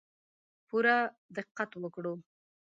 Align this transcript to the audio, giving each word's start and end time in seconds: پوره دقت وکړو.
پوره 0.67 0.97
دقت 1.35 1.71
وکړو. 1.81 2.13